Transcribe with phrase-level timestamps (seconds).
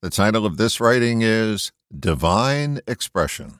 [0.00, 3.58] The title of this writing is Divine Expression.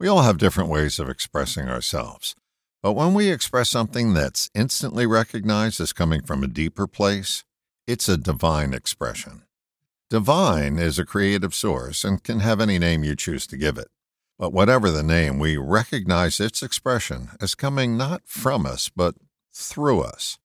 [0.00, 2.34] We all have different ways of expressing ourselves,
[2.82, 7.44] but when we express something that's instantly recognized as coming from a deeper place,
[7.86, 9.44] it's a divine expression.
[10.10, 13.92] Divine is a creative source and can have any name you choose to give it.
[14.40, 19.14] But whatever the name, we recognize its expression as coming not from us, but
[19.54, 20.40] through us.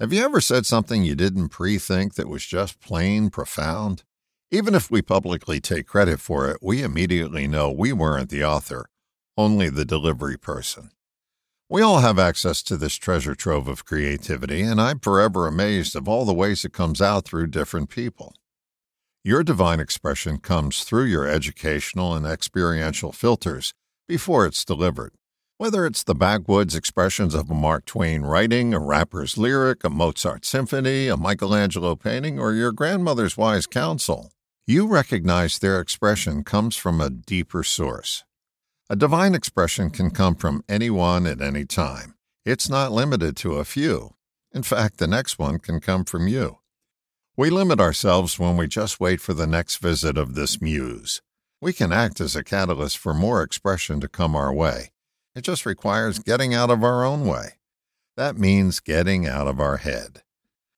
[0.00, 4.02] Have you ever said something you didn't pre think that was just plain profound?
[4.52, 8.86] Even if we publicly take credit for it, we immediately know we weren't the author,
[9.36, 10.90] only the delivery person.
[11.68, 16.08] We all have access to this treasure trove of creativity, and I'm forever amazed of
[16.08, 18.36] all the ways it comes out through different people.
[19.24, 23.74] Your divine expression comes through your educational and experiential filters
[24.06, 25.14] before it's delivered.
[25.58, 30.44] Whether it's the backwoods expressions of a Mark Twain writing, a rapper's lyric, a Mozart
[30.44, 34.30] symphony, a Michelangelo painting, or your grandmother's wise counsel,
[34.68, 38.24] you recognize their expression comes from a deeper source.
[38.90, 42.16] A divine expression can come from anyone at any time.
[42.44, 44.14] It's not limited to a few.
[44.52, 46.58] In fact, the next one can come from you.
[47.36, 51.22] We limit ourselves when we just wait for the next visit of this muse.
[51.60, 54.90] We can act as a catalyst for more expression to come our way.
[55.36, 57.58] It just requires getting out of our own way.
[58.16, 60.22] That means getting out of our head.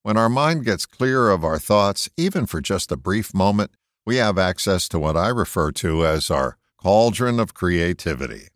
[0.03, 3.73] When our mind gets clear of our thoughts, even for just a brief moment,
[4.07, 8.49] we have access to what I refer to as our cauldron of creativity.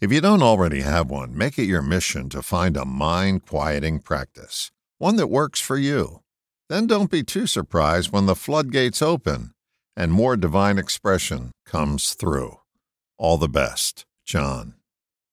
[0.00, 4.00] If you don't already have one, make it your mission to find a mind quieting
[4.00, 6.20] practice, one that works for you.
[6.68, 9.52] Then don't be too surprised when the floodgates open
[9.96, 12.58] and more divine expression comes through.
[13.16, 14.74] All the best, John.